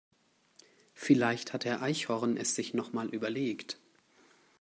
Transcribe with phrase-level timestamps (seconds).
[0.95, 3.77] Vielleicht hat Herr Eichhorn es sich noch mal überlegt.